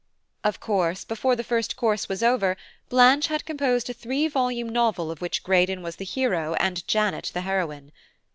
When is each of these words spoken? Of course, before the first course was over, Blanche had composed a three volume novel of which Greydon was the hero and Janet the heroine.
Of 0.43 0.59
course, 0.59 1.03
before 1.05 1.35
the 1.35 1.43
first 1.43 1.75
course 1.77 2.09
was 2.09 2.23
over, 2.23 2.57
Blanche 2.89 3.27
had 3.27 3.45
composed 3.45 3.87
a 3.87 3.93
three 3.93 4.27
volume 4.27 4.69
novel 4.69 5.11
of 5.11 5.21
which 5.21 5.43
Greydon 5.43 5.83
was 5.83 5.97
the 5.97 6.05
hero 6.05 6.55
and 6.55 6.83
Janet 6.87 7.29
the 7.35 7.41
heroine. 7.41 7.91